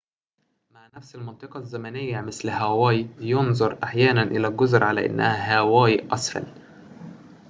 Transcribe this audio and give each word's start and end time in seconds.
مع 0.73 0.87
نفس 0.95 1.15
المنطقة 1.15 1.57
الزمنية 1.59 2.21
مثل 2.21 2.49
هاواي 2.49 3.07
يُنظر 3.19 3.83
أحياناً 3.83 4.23
إلى 4.23 4.47
الجزر 4.47 4.83
علي 4.83 5.05
أنها 5.05 5.55
هاواي 5.57 6.13
أسفل 6.13 6.43